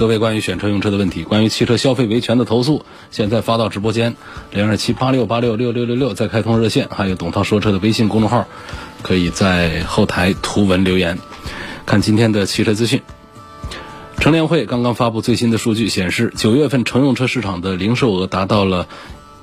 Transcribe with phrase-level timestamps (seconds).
[0.00, 4.16] 各位关于选车用车的问题，关于汽车消费维权的投诉，现在发到直播间
[4.50, 8.48] 零二七八六八六六六六六，再开通热线，还有董涛说车的微信公众号，
[9.02, 11.18] 可以在后台图文留言。
[11.84, 13.02] 看今天的汽车资讯，
[14.16, 18.88] 乘联会刚刚发布最新的数据显示，九月份乘用车市场的零售额达到了。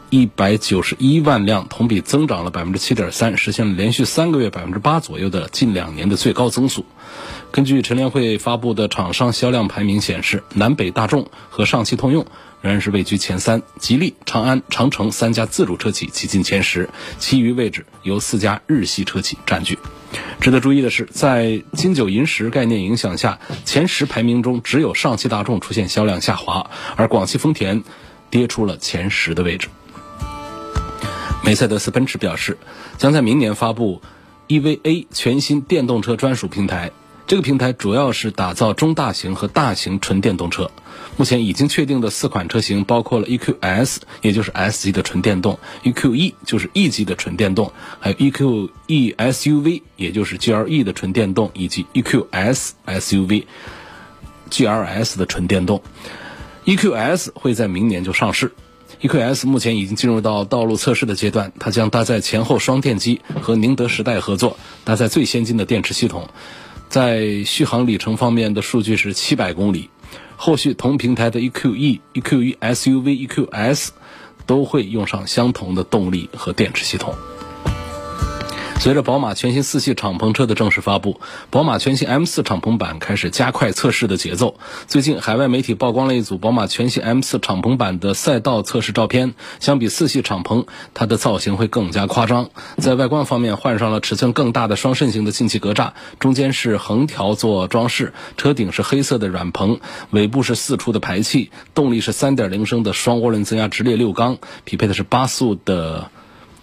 [0.09, 6.86] 一百九十一万辆，同比增长了百分之七点三，实现了连续三个月百分之八左右的近两年的最高增速。
[7.52, 12.25] 根据乘联会发布的厂商销量排名显示，南北大众和上汽通用
[12.61, 19.77] 仍然是位居前三，吉利、长安、长城三家自主车企挤进前十，其余位置由四家日系车企占据。
[20.39, 27.83] 值得注意的是，在金九银十概念影响下，前十排名中只有上汽大众出现销量下滑，而广汽丰田
[28.30, 29.67] 跌出了前十的位置。
[31.43, 32.57] 梅赛德斯奔驰表示，
[32.97, 34.02] 将在明年发布
[34.49, 36.91] EVA 全新电动车专属平台。
[37.25, 40.71] 这个平台主要是打造中大型和大型纯电动车。
[41.17, 53.45] 目前已经确定的四款车型包括了 EQS，也就是 S 级的纯电动；EQE 就是 E 级的纯电动；还有 EQE SUV，也就是 GLE 的纯电动，以及 EQS SUV
[54.49, 55.81] GLS 的纯电动。
[56.65, 58.53] EQS 会在明年就上市。
[59.02, 66.30] EQS 目前已经进入到道路测试的阶段，它将搭载前后双电机，和宁德时代合作，搭载最先进的电池系统。
[66.89, 69.89] 在续航里程方面的数据是七百公里。
[70.36, 73.89] 后续同平台的 EQE、EQE SUV、EQS
[74.45, 77.14] 都会用上相同的动力和电池系统。
[78.80, 84.55] 随着宝马全新四系敞篷车的正式发布，宝马全新 M4 敞篷版开始加快测试的节奏。
[84.88, 89.33] 最近，海外媒体曝光了一组宝马全新 M4 敞篷版的赛道测试照片。
[89.60, 92.49] 相比四系敞篷，它的造型会更加夸张。
[92.77, 106.09] 在外观方面，换上了尺寸更大的双肾型的进气格栅，中间是横条做装饰，车顶是黑色的软棚，尾部是四出的排气，动力是3.0升的双涡轮增压直列六缸，匹配的是八速的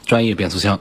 [0.06, 0.80] 专业变速箱。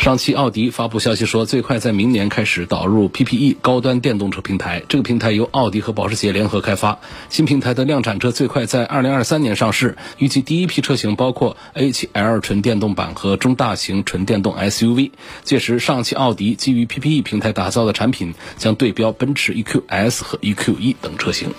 [0.00, 4.82] 上汽奥迪发布消息说，最快在明年开始导入 PPE 高端电动车平台。
[4.88, 6.98] 这个平台由奥迪和保时捷联合开发。
[7.28, 15.10] 新平台的量产车最快在2023年上市，预计第一批车型包括 A7L 纯电动版和中大型纯电动 SUV。
[15.44, 21.52] 届时，上汽奥迪基于 PPE 平台打造的产品将对标奔驰 EQS 和 EQE 等车型。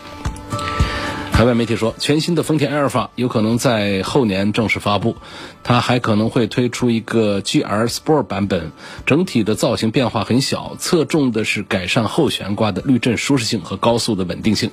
[1.41, 5.15] 海外媒体说，全新的丰田埃尔法有可能在后年正式发布，
[5.63, 8.71] 它还可能会推出一个 GR Sport 版本，
[9.07, 14.69] 整体的造型变化很小，侧重的是改善后悬挂的滤震舒适性和高速的稳定性。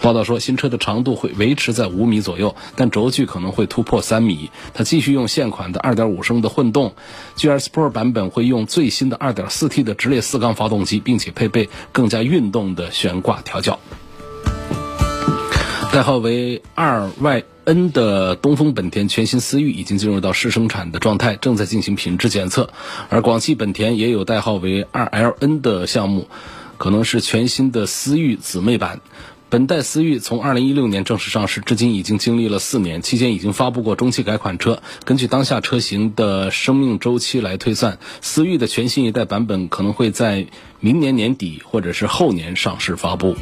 [0.00, 4.50] 报道说，新车的长度会维持在五米左右，但轴距可能会突破三米。
[4.72, 6.94] 它继续用现款的2.5升的混动
[7.36, 13.78] ，GR Sport 版本会用最新的 2.4T 的直列四缸发动机，并且配备更加运动的悬挂调教。
[15.96, 22.68] 代号为二 YN 的东风本田全新思域已经进入到试生产的状态，正在进行品质检测。
[23.08, 26.28] 而广汽本田也有代号为二 LN 的项目，
[26.76, 29.00] 可能是全新的思域姊妹版。
[29.48, 34.82] 本代思域从2016年正式上市，至今已经经历了四年，期间已经发布过中期改款车。
[35.06, 40.46] 根据当下车型的生命周期来推算，思域的全新一代版本可能会在
[40.78, 43.34] 明年年底或者是后年上市发布。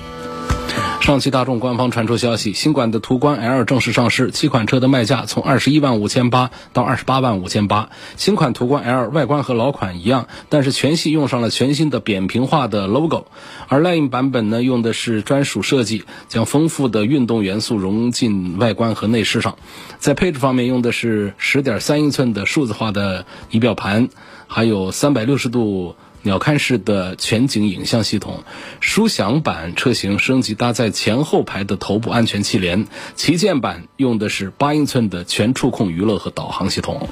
[1.04, 7.90] 上汽大众官方传出消息，新款的途观 L 正式上市，七款车的卖价从二十一万五千八到二十八万五千八。
[8.16, 13.26] 新款途观 L 外观和老款一样，但是全系用上了全新的扁平化的 logo，
[13.68, 19.58] 而 Line 版本呢用的是专属设计，将丰富的运动元素融进外观和内饰上。
[19.98, 24.08] 在配置方面用的是十点三英寸的数字化的仪表盘，
[24.46, 25.96] 还有三百六十度。
[26.24, 28.44] 鸟瞰式的全景影像系统，
[28.80, 37.08] 舒享版车型升级搭载前后排的头部安全气帘，旗舰版用的是八英寸的全触控娱乐和导航系统。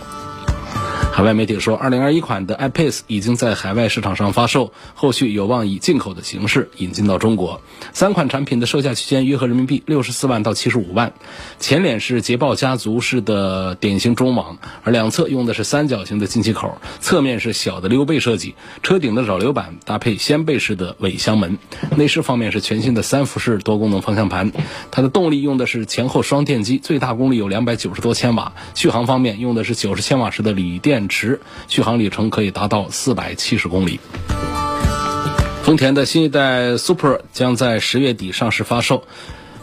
[1.12, 7.60] 海外媒体说，二零二一款的 iPace 已经在海外市场上发售，后续有望以进口的形式引进到中国。
[7.92, 11.12] 三款产品的售价区间约合人民币六十四万到七十五万。
[11.58, 18.54] 前脸是捷豹家族式的典型中网，而两侧用的是三角形的进气口，侧面是小的溜背设计。
[18.82, 21.58] 车顶的扰流板搭配掀背式的尾箱门。
[21.94, 24.50] 内饰方面是全新的三辐式多功能方向盘。
[24.90, 28.54] 它的动力用的是前后双电机，最大功率有两百九十多千瓦。
[28.74, 33.99] 续航方面用的是九十千瓦时的锂电电池，续航里程可以达到四百七十公里。
[35.64, 39.04] 丰田的新一代 Super 将在十月底上市发售。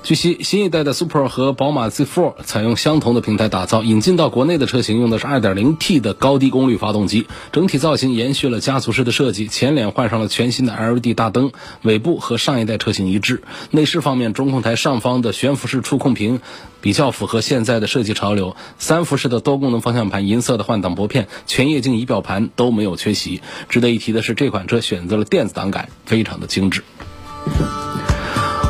[0.02, 11.52] 据悉，新一代的 Super 和宝马 Z4 采用相同的平台打造，引进到国内的车型用的是 2.0T 的高低功率发动机，整体造型延续了家族式的设计，前脸换上了全新的 LED 大灯，
[11.84, 13.44] 尾部和上一代车型一致。
[13.72, 16.40] 内饰方面，中控台上方的悬浮式触控屏
[16.82, 23.42] 比较符合现在的设计潮流，三辐式的多功能方向盘、银色的换挡拨片、全液晶仪表盘都没有缺席。
[23.68, 26.84] 值得一提的是，这款车选择了电子档杆，非常的精致。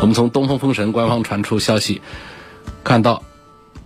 [0.01, 2.01] 我们从东风风神官方传出消息，
[2.83, 3.23] 看到。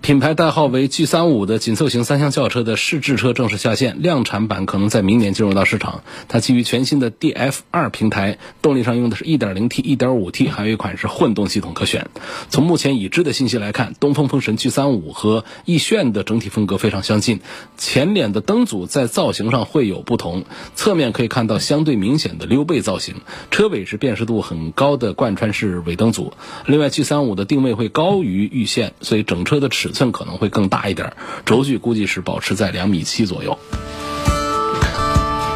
[0.03, 6.03] 品牌代号为 G 三五的紧凑型三厢轿车的试制车正式下线，量产版可能在明年进入到市场。
[6.27, 12.09] 它基于全新的 DF 二平台，动力上用的是一点零 T、一点五 T，还有一款是混动系统可选。
[12.49, 17.39] 从目前已知的信息来看，东风风神 G 三五和奕炫的整体风格非常相近。
[17.77, 20.43] 前脸的灯组在造型上会有不同，
[20.75, 23.15] 侧面可以看到相对明显的溜背造型，
[23.51, 26.33] 车尾是辨识度很高的贯穿式尾灯组。
[26.65, 29.92] 另外，G 三五的定位会高于奕炫，所以整车的尺。
[29.93, 31.13] 寸可能会更大一点，
[31.45, 33.57] 轴距估计是保持在两米七左右。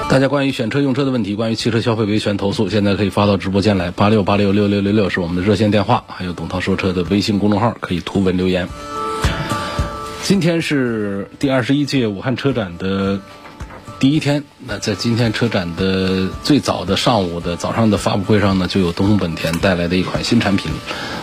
[0.09, 8.69] 大家关于选车用车的问题，关于汽车消费维权投诉，现在可以发到直播间来，八六八六六六六六是我们的热线电话，还有董涛说车的微信公众号可以图文留言。
[10.23, 13.19] 今天是第二十一届武汉车展的。
[13.99, 20.71] 第一天，那在今天车展的最早的上午的早上的发布会上呢，就有东风本田带来的一款新产品，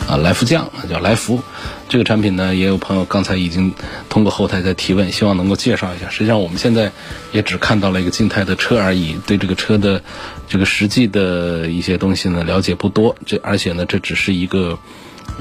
[0.09, 1.41] 啊，来福将，叫来福。
[1.89, 3.73] 这个产品呢，也有朋友刚才已经
[4.09, 6.11] 通过后台在提问，希望能够介绍一下。
[6.11, 6.91] 实际上，我们现在
[7.31, 10.03] 也只看到了一个静态的车而已，对这个车的
[10.49, 13.15] 这个实际的一些东西呢，了解不多。
[13.25, 14.77] 这而且呢，这只是一个。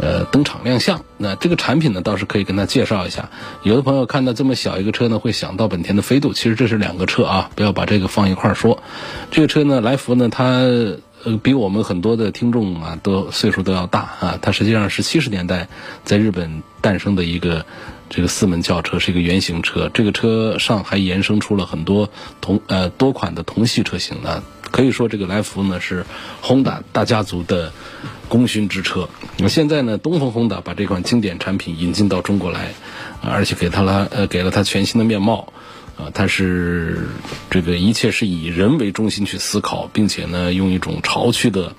[0.02, 3.30] 呃，登场亮相，那这个产品呢，倒是可以跟他介绍一下。
[3.62, 8.82] 有的朋友看到这么小一个车呢，会想到本田的飞度，其实这是两个车啊，不要把这个放一块儿说。
[9.30, 10.62] 这个车呢，来福呢，它
[11.24, 15.68] 呃比我们很多的听众啊都岁数都要大啊，它实际上是七十年代
[16.04, 17.66] 在日本诞生的一个
[18.10, 19.90] 这个四门轿车，是一个原型车。
[19.94, 22.10] 这个车上还延伸出了很多
[22.42, 24.44] 同呃多款的同系车型呢。
[24.72, 26.04] 可以说，这个来福呢是
[26.42, 27.72] 宏达大家族的
[28.28, 29.08] 功勋之车。
[29.38, 32.74] 那么现在呢，东风宏达把这款经典产品引进到中国来，
[33.22, 35.54] 而且给它了呃给了它全新的面貌。
[35.98, 37.08] 啊，它是
[37.50, 41.76] 这个一切是以人为中心去思考，并且呢用一种潮趣的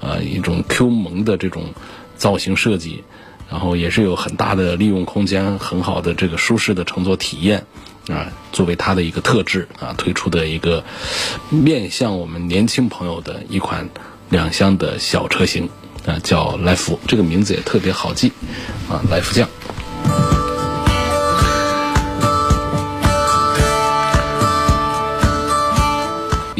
[0.00, 1.72] 呃一种 Q 萌的这种
[2.16, 3.04] 造型设计，
[3.50, 7.66] 然后也是有很大的利用空间，很好的这个舒适的乘坐体验。
[8.08, 10.82] 啊，作为它的一个特质啊，推出的一个
[11.50, 13.88] 面向我们年轻朋友的一款
[14.28, 15.68] 两厢的小车型
[16.04, 18.32] 啊，叫来福，这个名字也特别好记
[18.90, 19.48] 啊，来福将。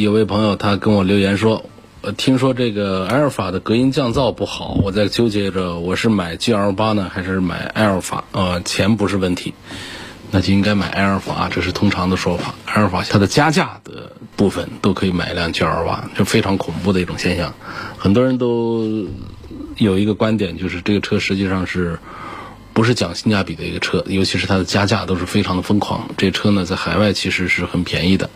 [0.03, 1.65] 有位朋友他跟我留言说，
[2.01, 8.25] 呃，听说这个埃尔法的隔音降噪不好，我在纠结着我是买 G L 八呢，还是买埃尔法？
[8.33, 9.55] 呃，钱不是问题。
[10.33, 12.55] 那就应该买埃尔法，这是通常的说法。
[12.65, 17.55] 埃尔法它的加价的部分都可以买一辆 G L 八，这非常恐怖的一种现象。
[17.97, 19.07] 很多人都
[19.77, 22.01] 有一个观点，就是这个车实际上是
[22.75, 26.09] 不是讲性价比的一个车，尤其是它的加价都是非常的疯狂。
[26.17, 28.31] 这车呢，在海外其实是很便宜的，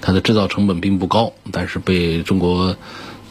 [0.00, 2.76] 它的制造成本并不高，但是被中国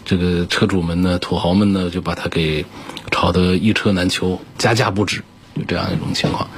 [0.03, 2.65] 这个车主们呢、土豪们呢，就把它给
[3.11, 5.23] 炒得一车难求，加价不止，
[5.59, 6.49] 就这样一种情况。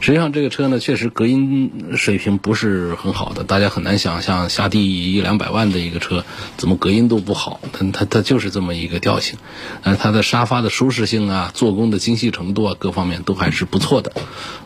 [0.00, 3.44] 实际上，这个车呢，确实隔音水平不是很好的。
[3.44, 6.24] 大家很难想象，下地一两百万的一个车，
[6.56, 7.60] 怎么隔音都不好？
[7.72, 9.38] 它它它就是这么一个调性。
[9.82, 14.12] 呃，它的沙发的舒适性啊，做工的精细程度啊，各方面都还是不错的，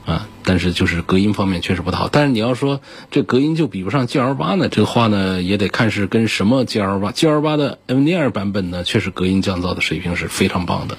[0.06, 2.08] 啊，但是就是隔音方面确实不太好。
[2.10, 7.12] 但是你要说这隔音就比不上 G L 八呢，这个话呢，也得看是跟什么 G L 八。
[7.12, 10.96] G L 八的 M 尼尔版本呢，确实隔音降噪的水平是非常棒的，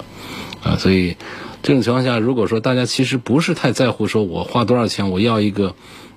[0.62, 1.16] 啊，所以。
[1.62, 5.74] 这种情况下，如果说大家其实不是太在乎，说我花多少钱，我要一个，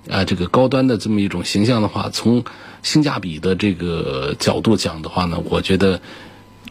[0.09, 2.43] 啊，这个高端的这么一种形象的话，从
[2.83, 5.99] 性价比的这个角度讲的话呢，我觉得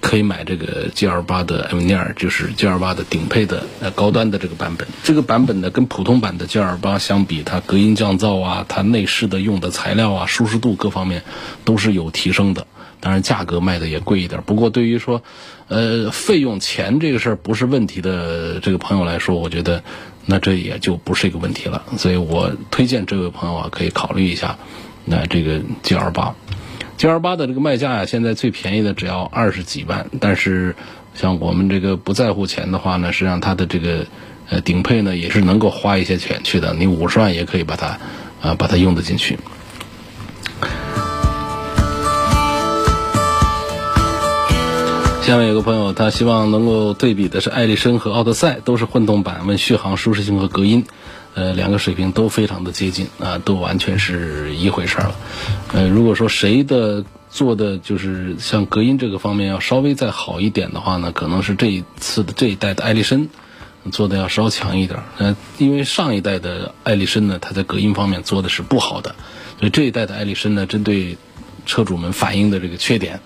[0.00, 4.87] 可以买这个 G L 八的 M 尼尔，就是 G L 八的顶配的呃高端的这个版本。
[5.03, 11.23] 这个版本呢，跟普通版的 G L 八相比，它隔音降噪啊，它内饰的用的材料啊，舒适度各方面
[11.65, 12.67] 都是有提升的。
[13.00, 14.42] 当然，价格卖的也贵一点。
[14.45, 15.23] 不过，对于说，
[15.69, 19.83] 呃，费用钱这个事儿不是问题的这个朋友来说，我觉得
[20.26, 21.83] 那这也就不是一个问题了。
[21.97, 24.59] 所以我推荐这位朋友啊，可以考虑一下
[25.07, 26.35] 那这个 G L 八。
[26.99, 30.11] G L 八的这个卖价呀，现在最便宜的只要二十几万。
[30.21, 30.76] 但是，
[31.14, 34.07] 像我们这个不在乎钱的话呢，实际上它的这个
[34.50, 36.75] 呃顶配呢也是能够花一些钱去的。
[36.75, 37.99] 你五十万也可以把它
[38.42, 39.38] 啊把它用得进去。
[45.23, 50.85] 下面有个朋友，他希望能够对比的是艾力绅和奥德赛，都是混动版，问续航、舒适性和隔音。
[51.35, 55.15] 呃，两个水平都非常的接近啊，都完全是一回事儿了。
[55.73, 63.29] 呃，如果说谁的做的就是像隔音这个方面要稍微再好一点的话呢，可能是这一次的这一代的艾力绅
[63.93, 64.99] 做的要稍强一点。
[65.19, 69.15] 呃，因为上一代的艾力绅呢，它在隔音方面做的是不好的，
[69.61, 71.17] 所以这一代的艾力绅呢，针对
[71.67, 73.21] 车主们反映的这个缺点，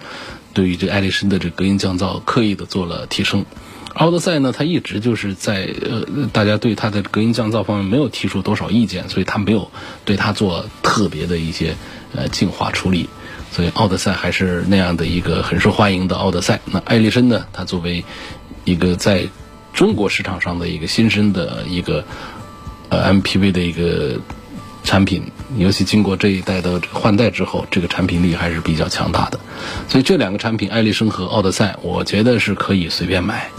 [0.54, 3.44] 对于这艾力绅的这隔音降噪刻意的做了提升。
[3.92, 9.70] 奥德赛呢，它一直就是在呃，大家对它的隔音降噪方面没有提出多少意见，所以它没有
[10.04, 11.76] 对它做特别的一些
[12.12, 13.08] 呃净化处理，
[13.52, 16.60] 所以奥德赛还是那样的一个很受欢迎的奥德赛。
[16.64, 18.04] 那艾力绅呢，它作为
[18.64, 19.28] 一个在
[19.72, 22.04] 中国市场上的一个新生的一个
[22.88, 24.18] 呃 MPV 的一个
[24.82, 25.22] 产品，
[25.56, 29.38] 尤其经过这一代的换代之后，这个产品力还是比较强大的。
[29.88, 33.50] 所以这两个产品，艾力绅和奥德赛，我觉得是可以随便买。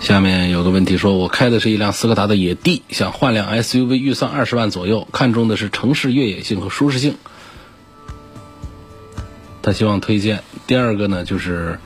[0.00, 7.16] 下面有个问题说，我开的是一辆斯柯达的野地，想换辆 SUV，预算二十万左右，看中的是城市越野性和舒适性。
[9.62, 11.78] 他希望推荐第二个呢，就是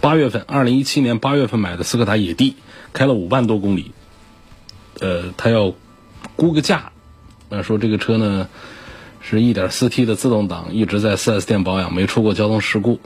[0.00, 2.56] 八月份，二零一七年八月份买的斯柯达野地，
[2.92, 3.92] 开了五万多公里。
[5.00, 5.74] 呃，他要
[6.36, 6.92] 估个价，
[7.48, 8.48] 那说这个车呢
[9.20, 13.00] 是一点四 T 的自动挡，一直在 4S 店保养，没出过交通事故。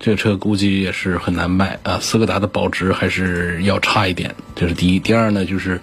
[0.00, 2.00] 这车估计也是很难卖啊！
[2.00, 4.98] 斯柯达的保值还是要差一点，这是第一。
[4.98, 5.80] 第二呢，就是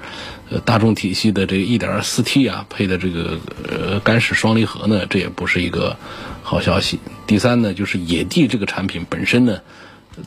[0.50, 5.96] 呃大众体系的这个 1.4T 啊配的这个呃干式双离合呢，这也不是一个
[6.44, 7.00] 好消息。
[7.26, 9.62] 第三呢，就是野地这个产品本身呢，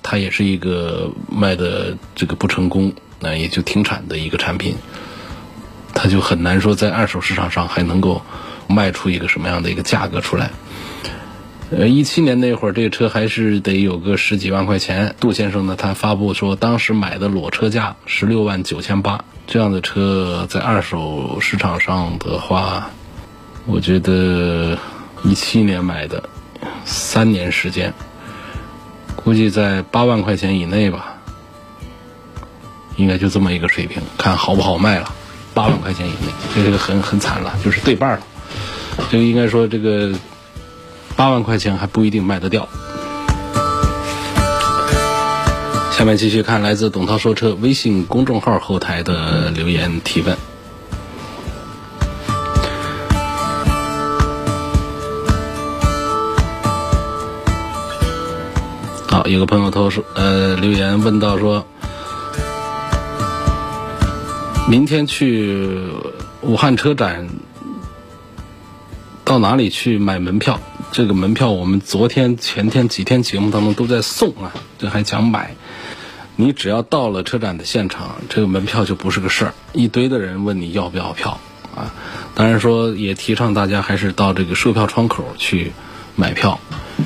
[0.03, 4.77] 它也是一个卖的这个不成功，那也就停产的一个产品，
[5.95, 8.21] 它就很难说在二手市场上还能够
[8.67, 10.51] 卖出一个什么样的一个价格出来。
[11.71, 15.17] 呃，一七年那会儿，这个车还是得有个十几万块钱。
[15.19, 22.91] 杜先生呢，他发布说，当时买的裸车价十六万九千八，这样的车在二手市场上的话，
[23.65, 24.79] 我觉得
[25.25, 26.29] 一七年买的，
[26.85, 27.93] 三年时间，
[29.17, 31.15] 估计在八万块钱以内吧，
[32.97, 35.13] 应该就这么一个水平，看好不好卖了。
[35.55, 38.21] 八万块钱以内，这个很很惨了，就是对半了。
[39.11, 40.13] 这个应该说这个。
[41.17, 42.69] 八万块钱还不一定卖得掉。
[45.93, 50.37] 下面继续看来自董涛说车微信公众号后台的留言提问。
[59.07, 61.65] 好，有个朋友他说，呃，留言问到说，
[64.67, 65.79] 明天去
[66.41, 67.29] 武汉车展，
[69.23, 70.59] 到哪里去买门票？
[70.91, 75.55] 这个门票我们昨天、前天几天节目当中都在送啊，这还讲买。
[76.37, 81.39] 你只要到了车展的现场，这个门票就不是个事儿，一堆的人问你要不要票
[81.77, 81.93] 啊。
[82.35, 85.73] 当然说也提倡大家还是到这个售票窗口去
[86.17, 86.59] 买票。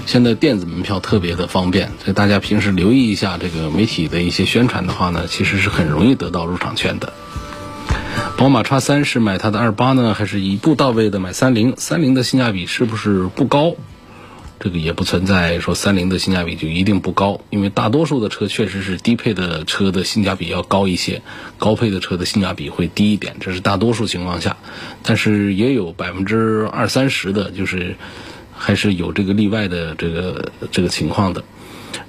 [0.07, 7.13] 现在电子门票特别的方便，所以大家平时留意一下这个媒体的一些宣传的话呢，其实是很容易得到入场券的。
[8.39, 11.75] 宝马叉三是买它的二八呢，还是一步到位的买三菱？
[11.77, 13.75] 三菱的性价比是不是不高？
[14.61, 21.21] 这个也不存在说三菱的性价比就一定不高，因为大多数的车确实是低配的车的性价比要高一些，
[21.59, 24.57] 高配的车的性价比会低一点，这是大多数情况下。
[25.03, 27.97] 但是也有百分之二三十的，就是
[28.57, 31.43] 还是有这个例外的这个这个情况的。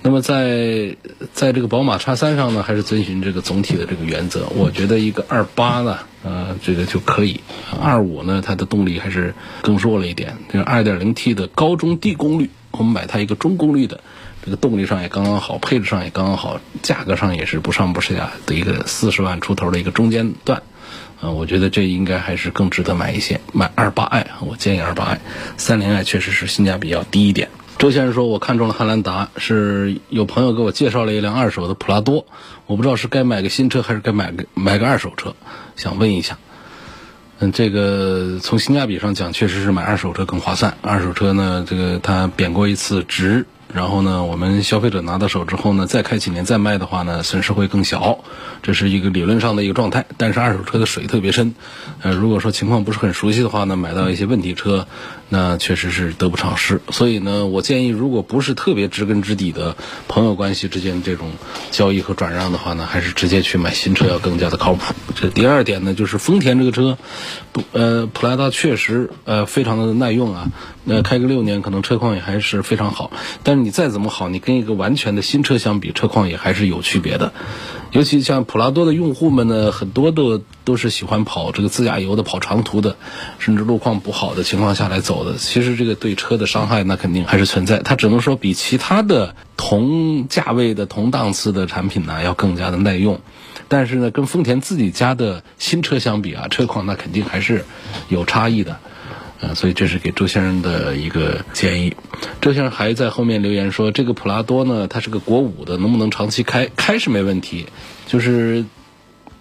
[0.02, 0.96] 那么在
[1.34, 4.48] 在这个宝马叉三上呢，还是遵循这个总体的这个原则。
[4.56, 7.42] 我觉得一个二八呢，呃，这个就可以；
[7.82, 10.38] 二五呢，它的动力还是更弱了一点。
[10.52, 14.00] 这个二点零 T 的高中低功率，我们买它一个中功率的，
[14.44, 20.62] 这个动力上也刚刚好，配置上也刚刚好，价格上也是不上不下的一个四十万出头的一个中间段。
[21.22, 25.20] 呃，我觉得这应该还是更值得买一些，买二八 i，我建议二八 i，
[25.58, 27.50] 三零 i 确实是性价比要低一点。
[27.80, 32.26] 周先生说，我看中了汉兰达，是有朋友给我介绍了一辆二手的普拉多，
[32.68, 35.34] 我不知道是该买个新车还是该买个买个二手车，
[35.78, 36.38] 想问一下。
[37.40, 40.78] 嗯，这个从性价比上讲，确实是买二手车更划算。
[40.82, 43.46] 二手车呢，这个它贬过一次值。
[43.72, 48.18] 然后呢，我们消费者拿到手之后呢，再开几年再卖的话呢，损失会更小，
[48.64, 50.08] 这是一个理论上的一个状态。
[50.18, 51.54] 但是二手车的水特别深，
[52.02, 54.88] 呃，如果说情况不是很熟悉的话呢，买到一些问题车，
[55.30, 56.82] 那确实是得不偿失。
[56.90, 61.32] 所以呢，我建议，如果不是特别知根知底的朋友关系之间这种
[61.70, 64.96] 交易和转让的话呢，还是直接去买新车要更加的靠谱。
[65.16, 66.98] 这第二点呢，就是丰田这个车，
[67.52, 70.52] 不，呃，普拉达确实呃非常的耐用啊，
[70.84, 73.12] 那开个六年可能车况也还是非常好，
[73.44, 73.60] 但是。
[73.60, 77.34] 你再怎么好，你跟一个完全的新车相比，车况也还是有区别的。
[77.92, 82.96] 尤其像普拉多的用户们呢，很多都都是喜欢跑这个自驾游的、跑长途的，
[83.38, 87.80] 甚至路况不好的情况下来走其实这个对车的伤害，那肯定还是存在。
[87.80, 93.20] 它只能说比其他的同价位的同档次的产品呢，要更加的耐用。
[93.68, 97.66] 但是呢，跟丰田自己家的新车相比啊，车况那肯定还是
[98.10, 98.80] 有差异的。
[99.42, 101.96] 啊，所以这是给周先生的一个建议。
[102.42, 106.70] 周先生还在后面留言说，这个普拉多呢，它是个国五的，能不能长期开？
[106.76, 107.68] 开是没问题，
[108.06, 108.66] 就是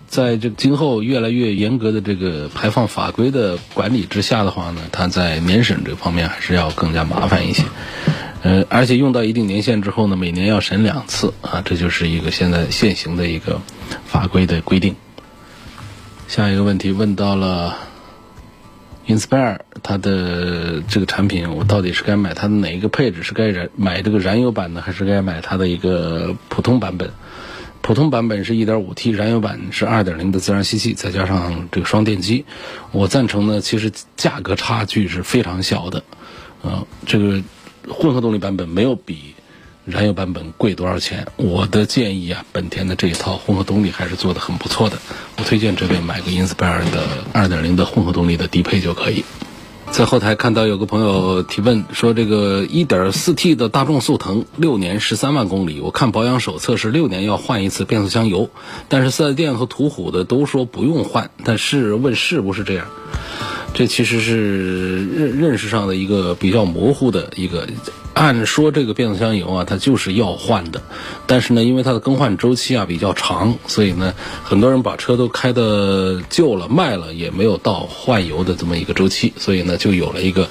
[0.08, 7.62] 在这今后越来越严格的这个排放法规的管理之下的话呢，它在年审这方面还是要更加麻烦一些。
[8.42, 13.60] 呃，而且用到一定年限之后呢，每年要审两次啊，这就是一个现在现行的一个
[14.06, 14.96] 法规的规定。
[16.26, 17.76] 下一个问题问到了。
[19.08, 23.22] Inspire 它的这个产品，我到底是该买它的哪一个配置？
[23.22, 27.10] 是该燃买这个燃油版的，还是该买它的一个普通版本？
[27.88, 32.44] 普通版本是 1.5T，燃油版是2.0的自然吸气，再加上这个双电机。
[32.92, 36.04] 我赞成呢，其实价格差距是非常小的。
[36.62, 37.42] 啊，这个
[37.88, 39.34] 混合动力版本没有比。
[39.86, 41.26] 燃油版本贵多少钱？
[41.36, 44.98] 我的建议啊，本田的这一套混合动力还是做的很不错的。
[45.38, 49.24] 我推荐这位买个 Inspire 的2.0的混合动力的低配就可以。
[49.90, 58.48] 在后台看到有个朋友提问说，这个 1.4T 的大众速腾六年十三万公里，我看保养手册是六年要换一次变速箱油，
[58.88, 62.86] 但是四 S 店和途虎的都说不用换，但是问是不是这样？
[63.74, 67.66] 这其实是认认识上的一个比较模糊的一个。
[68.18, 70.82] 按说这个变速箱油啊，它就是要换的，
[71.28, 80.48] 但是呢，因为它的更换周期啊比较长，所以呢，很多人把车都开的旧了卖了，也没有到换油的这么一个周期，所以呢，就有了一个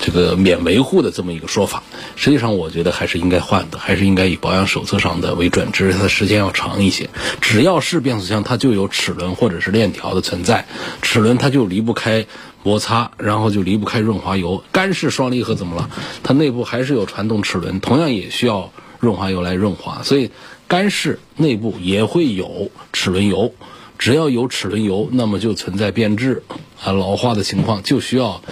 [0.00, 1.82] 这个免维护的这么一个说法。
[2.16, 7.10] 实际上，我觉得还是应该换的，还是应该以保养手册上的为准，只是它的时间要长一些。
[7.42, 10.66] 只要是变速箱，它就有齿轮或者是链条的存在，
[11.02, 12.24] 齿轮它就离不开。
[12.64, 14.62] 摩擦，然后就离不开润滑油。
[14.70, 15.90] 干式双离合怎么了？
[16.22, 20.02] 它内部还是有传动齿轮，同样也需要润滑油来润滑。
[20.04, 20.30] 所以，
[20.68, 23.52] 干式内部也会有齿轮油。
[23.98, 26.42] 只要有齿轮油，那么就存在变质
[26.82, 28.42] 啊、老化的情况，就需要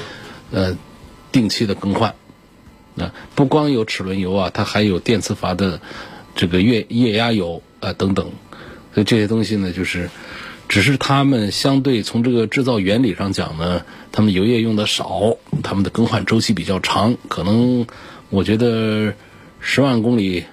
[0.51, 0.77] 呃
[1.31, 2.15] 定期的更换。
[2.95, 5.81] 那不光有齿轮油啊，它还有电磁阀的
[6.35, 8.31] 这个液液压油啊等等。
[8.93, 10.11] 所以这些东西呢，就是。
[10.71, 17.13] 只是他们相对从这个制造原理上讲呢，他们油液用的少，他们的更换周期比较长。
[17.29, 17.85] 可能
[18.29, 19.13] 我觉得
[19.59, 20.45] 十万公里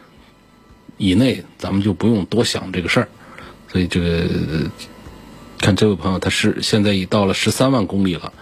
[0.97, 3.07] 以内，咱们就不用多想这个事儿。
[3.71, 4.27] 所以这个
[5.59, 8.33] 看这位朋友，他是现在已到了十三万公里了。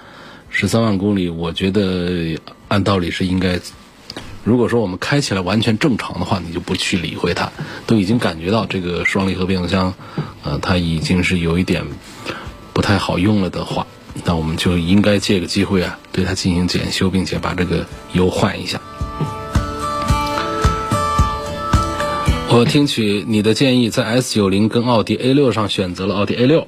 [0.49, 3.59] 十三万公里，我觉得按道理是应该。
[4.45, 7.51] 如果说我们开起来完全正常的话，你就不去理会它，
[7.87, 9.95] 都已经感觉到这个双离合变速箱，
[10.43, 11.83] 呃，它已经是有一点
[12.71, 13.87] 不太好用了的话，
[14.23, 18.79] 那我们就应该借个机会啊，对它进行检修，并且把这个油换一下。
[22.51, 26.67] 我听取你的建议，在 S 九零跟奥迪 A 六上选择了奥迪 A 六，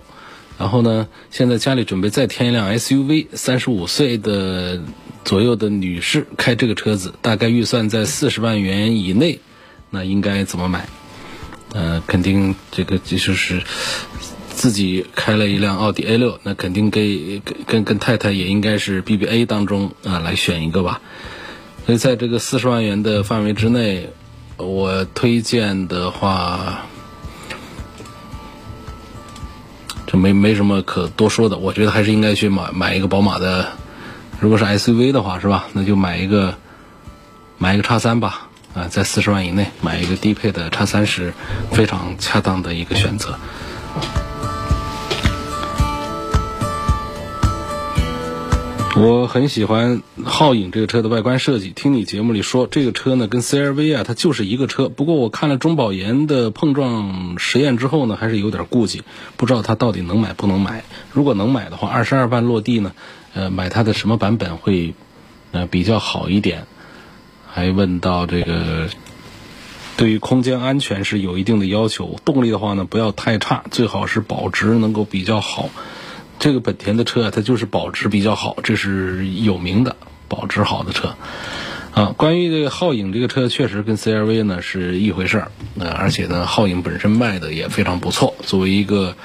[0.57, 4.81] 然后呢，现在家里准备再添一辆 SUV，三十五岁的。
[5.25, 9.41] 左右的女士开这个车子，大概预算在四十万元以内，
[9.89, 10.87] 那应该怎么买？
[11.73, 13.61] 呃，肯定这个就是
[14.47, 21.01] 自己开了一辆奥迪 A 六，那肯定给跟跟跟太太也应该是 BBA 当中啊来选一个吧。
[21.85, 24.11] 所以在这个四十万元的范围之内，
[24.55, 26.87] 我推荐的话，
[30.07, 31.57] 这没没什么可多说的。
[31.57, 33.67] 我觉得还是应该去买买一个宝马的。
[34.39, 35.65] 如果是 SUV 的话，是吧？
[35.73, 36.55] 那就买一个，
[37.59, 38.47] 买一个叉三吧。
[38.73, 41.33] 啊，在四十万以内买一个低配的叉三是
[41.71, 43.37] 非常恰当的一个选择。
[48.99, 51.69] 我很喜欢皓影这个车的外观设计。
[51.69, 54.89] 听你节目里说，这个车呢跟 CRV 啊，它就是一个车。
[54.89, 59.03] 不过我看了中保研的碰撞实验之后呢，还是有点顾忌，
[59.35, 60.83] 不知道它到底能买不能买。
[61.11, 62.93] 如果能买的话，二十二万落地呢，
[63.35, 64.95] 呃，买它的什么版本会
[65.51, 66.65] 呃比较好一点？
[67.47, 68.89] 还问到这个，
[69.95, 75.69] 对于空间安全是有一定的要求，动力的话呢不要太差，最好是保值能够比较好。
[76.47, 79.97] 这个本田的车啊，它就是保值比较好，这是有名的
[80.29, 81.13] 保值好的车。
[81.93, 85.51] 啊，关于这个皓影这个车，确实跟 CRV 呢是一回事儿。
[85.77, 89.17] 呃，而且呢，皓影本身卖的也非常不错，作为一个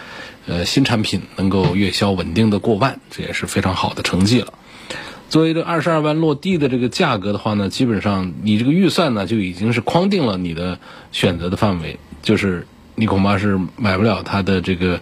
[0.49, 4.53] 呃新产品，能够月销稳定的过万，这也是非常好的成绩了。
[5.31, 10.81] 作为这二十二万落地的这个价格的话呢，基本上你这个预算呢就已经是框定了你的
[11.13, 14.99] 选择的范围，就是你恐怕是买不了它的这个。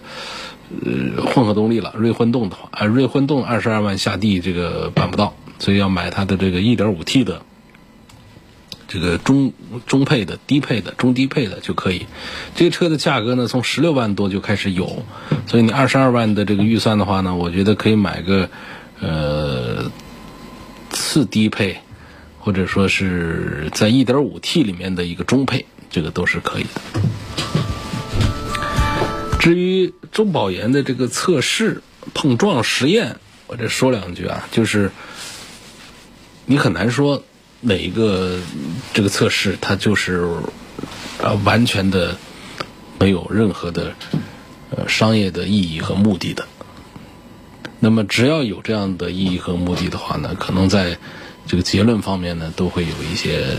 [0.84, 7.42] 呃，混合动力了，锐混动的话，啊，锐混动二十二万下地这个办不到，所以要买它的这个一点五 T 的，
[8.86, 9.52] 这个中
[9.86, 12.06] 中配的、低配的、中低配的就可以。
[12.54, 15.02] 这个车的价格呢，从十六万多就开始有，
[15.48, 18.48] 所以你二十二万的这个预算的话呢，我觉得可以买个
[19.00, 19.90] 呃
[20.90, 21.78] 次低配，
[22.38, 26.80] 或者说是在一点五 T 里面的一个中配，这个都是可以的。
[29.40, 34.90] 至于中保研的这个测试碰撞实验，我这说两句啊，就是
[36.44, 37.24] 你很难说
[37.62, 38.38] 哪一个
[38.92, 40.28] 这个测试它就是
[41.22, 42.18] 啊完全的
[42.98, 43.94] 没有任何的
[44.76, 46.46] 呃商业的意义和目的的。
[47.78, 50.98] 那么只要有这样的意义和目的的话呢，可能在
[51.46, 53.56] 这个结论方面呢都会有一些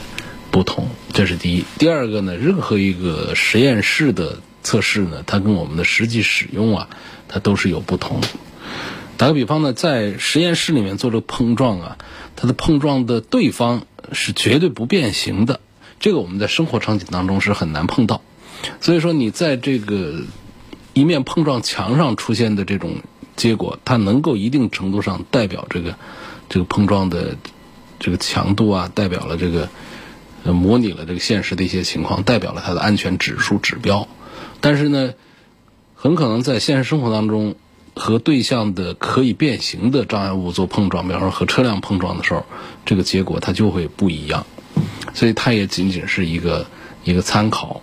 [0.51, 0.89] 不同。
[1.11, 1.65] 这是第一。
[1.79, 4.37] 第二个呢，任何一个实验室的。
[4.63, 6.89] 测试呢，它跟我们的实际使用啊，
[7.27, 8.21] 它都是有不同。
[9.17, 11.97] 打个比方呢，在实验室里面做这个碰撞啊，
[12.35, 15.59] 它的碰撞的对方是绝对不变形的，
[15.99, 18.21] 这个我们在生活场景当中是很难碰到。
[18.79, 20.21] 所以说，你在这个
[20.93, 22.97] 一面碰撞墙上出现的这种
[23.35, 25.95] 结果，它能够一定程度上代表这个
[26.49, 27.37] 这个碰撞的
[27.99, 29.69] 这个强度啊，代表了这个
[30.43, 34.07] 模拟了这个现实的一些情况，代表了它的安全指数指标。
[34.61, 35.13] 但是呢，
[35.95, 37.55] 很可能在现实生活当中，
[37.95, 42.45] 和对象的可以变形的障碍物做碰撞，比方说和车辆碰撞的时候，
[42.85, 44.45] 这个结果它就会不一样。
[45.13, 46.67] 所以它也仅仅是一个
[47.03, 47.81] 一个参考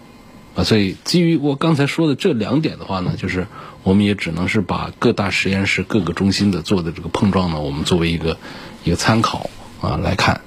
[0.55, 0.65] 啊。
[0.65, 3.49] 所以基于我刚才说的这两点的话呢，就是
[3.83, 8.39] 我们也只能是把各大实验室各个中心的做的这个碰撞呢，我们作为一个
[8.85, 10.41] 一个参考啊来看。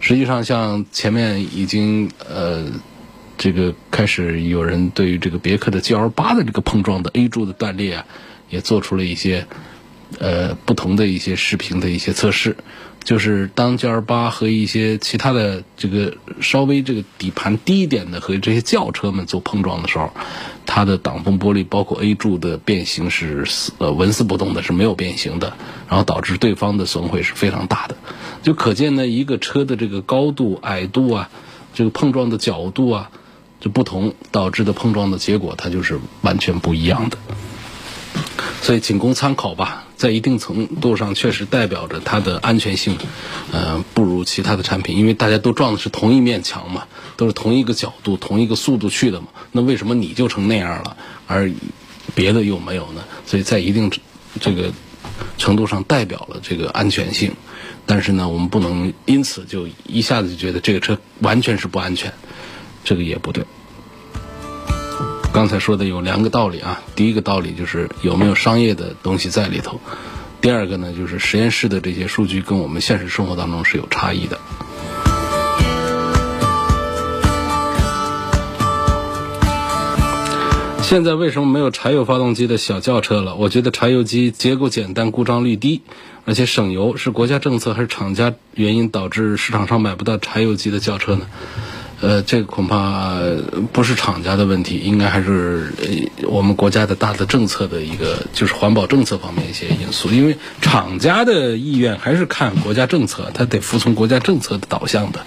[0.00, 2.66] 实际上，像前面已经呃。
[3.40, 8.04] 这个开始有人对于这个别克的 GL 八的这个碰撞的 A 柱的断裂啊，
[8.50, 9.46] 也做出了一些
[10.18, 12.54] 呃不同的一些视频的一些测试。
[13.02, 20.12] 就是当 GL 八和一些其他的这个稍微这个底盘低一点的和这些轿车们做碰撞的时候，
[20.66, 23.46] 它的挡风玻璃包括 A 柱的变形是
[23.78, 25.54] 呃纹丝不动的，是没有变形的，
[25.88, 27.96] 然后导致对方的损毁是非常大的。
[28.42, 31.30] 就可见呢，一个车的这个高度、矮度啊，
[31.72, 33.10] 这个碰撞的角度啊。
[33.60, 37.18] 这不同导致的碰撞的结果，它就是完全不一样的，
[38.62, 39.84] 所以仅供参考吧。
[39.96, 42.96] 在一定程度上，确实代表着它的安全性，
[43.52, 46.86] 呃，不如其他的产品，因为大家都撞的是同一面墙嘛，
[47.18, 49.26] 都是同一个角度、同一个速度去的嘛。
[49.52, 50.96] 那为什么你就成那样了，
[51.26, 51.52] 而
[52.14, 53.04] 别的又没有呢？
[53.26, 53.90] 所以在一定
[54.40, 54.72] 这个
[55.36, 57.34] 程度上代表了这个安全性，
[57.84, 62.10] 但是呢，我们不能因此就一下子就觉得这个车完全是不安全。
[62.84, 63.44] 这个也不对。
[65.32, 69.80] 刚才说的有两个道理啊，第一个道理就是有没有商业的东西在里头，
[70.40, 74.40] 第二个呢就是实验室的这些数据跟我们现实生活当中是有差异的。
[80.82, 83.36] 现在为什么没有柴油发动机的小轿车了？
[83.36, 85.82] 我觉得柴油机结构简单，故障率低，
[86.24, 91.28] 而且省油，是国家政策还是厂家原因导致市场上买不到柴油机的轿车呢？
[92.02, 93.18] 呃，这个恐怕
[93.72, 95.70] 不是厂家的问题，应该还是
[96.22, 100.08] 我们国家的大的政策的一个，就是环保政策方面一些因素。
[100.08, 105.26] 因为厂家的意愿还是看国家政策，它得服从国家政策的导向的。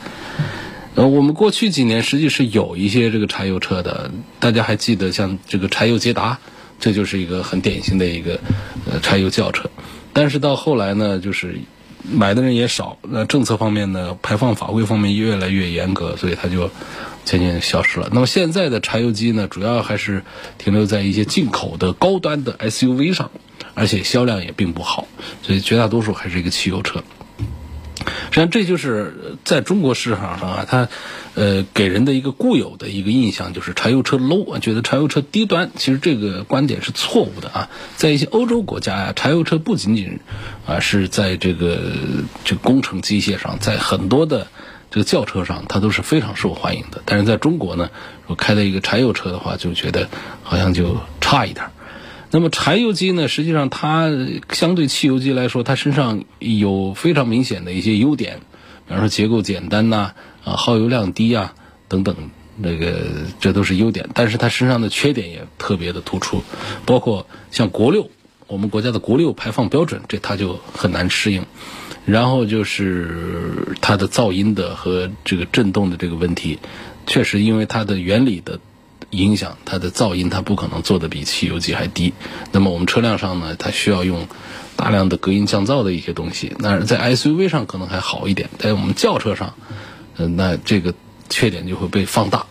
[0.96, 4.10] 呃，我们过去几年实际是有一些这个柴油车的，
[4.40, 6.40] 大家还记得像这个柴油捷达，
[6.80, 8.40] 这就是一个很典型的一个
[8.92, 9.70] 呃柴油轿车。
[10.12, 11.60] 但是到后来呢，就是。
[12.04, 16.70] 买的人也少，那政策方面呢，排放法规方面越来越严格，所以它就
[17.24, 18.10] 渐渐消失了。
[18.12, 20.24] 那么现在的柴油机呢，主要还是
[20.58, 23.32] 停留在一些进口的高端的 SUV 上，
[23.74, 25.08] 而且销量也并不好，
[25.42, 27.04] 所以绝大多数还是一个汽油车。
[28.06, 30.90] 实际上，这就是在中国市场上啊，它
[31.36, 35.72] 呃给人的一个固有的一个印象，就是柴油车 low，觉得柴油车低端。
[35.76, 37.70] 其实这个观点是错误的啊。
[37.96, 40.20] 在一些欧洲国家呀，柴油车不仅仅
[40.66, 41.80] 啊是在这个
[42.44, 44.48] 这工程机械上，在很多的
[44.92, 47.02] 这个轿车上，它都是非常受欢迎的。
[47.06, 47.90] 但是在中国呢，
[48.28, 50.10] 我开的一个柴油车的话，就觉得
[50.44, 51.66] 好像就差一点。
[52.34, 54.10] 那么柴油机呢，实际上它
[54.50, 58.40] 相对汽油机来说，它身上有非常明显的一些优点，
[58.88, 61.54] 比方说结构简单呐，啊耗油量低啊
[61.88, 62.16] 等等，
[62.58, 63.04] 那个
[63.40, 64.10] 这都是优点。
[64.16, 66.42] 但是它身上的缺点也特别的突出，
[66.88, 68.10] 包括像国六，
[68.48, 71.46] 我们国家的国六排放标准，这它就很难适应。
[72.08, 76.58] 然后就是它的噪音的和这个震动的这个问题，
[77.06, 78.60] 确实因为它的原理的。
[79.18, 82.14] 影响它的噪音，它不可能做的比汽油机还低。
[82.52, 84.28] 那么我们车辆上呢，它需要用
[84.76, 86.54] 大量的隔音降噪的一些东西。
[86.60, 89.54] 那在 SUV 上可能还好一点，在我们轿车上，
[90.18, 90.94] 嗯，那这个
[91.30, 92.46] 缺点就会被放大。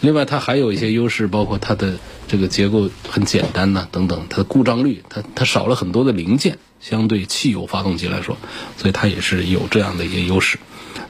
[0.00, 8.38] 另外，它还有一些优势，包括它的这个结构很简单呐，等等，它的故障率，它它少了很多的零件，相对汽油发动机来说，
[8.78, 10.58] 所以它也是有这样的一些优势。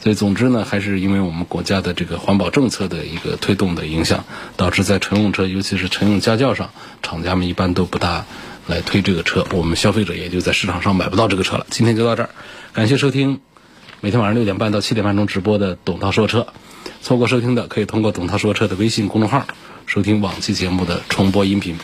[0.02, 4.24] 所以，总之呢，还是因为我们国家的这个环保政策的一个推动的影响，
[4.56, 6.70] 导致在乘用车，尤其是乘用家轿上，
[7.02, 8.24] 厂家们一般都不大
[8.66, 11.66] 来推这个车，我们消费者也就在市场上买不到这个车了。
[11.68, 12.30] 今天就到这儿，
[12.72, 13.40] 感谢收听
[14.00, 16.46] 每天晚上六点半到七点半钟直播的董涛说车。
[17.02, 19.46] 错过收听的，可以通过董涛说车的微信公众号
[19.84, 21.76] 收听往期节目的重播音频。